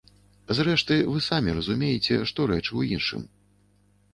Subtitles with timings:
[0.59, 3.21] Зрэшты, вы самі разумееце, што рэч у іншым.